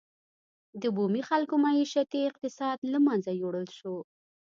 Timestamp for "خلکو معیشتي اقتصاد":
1.29-2.77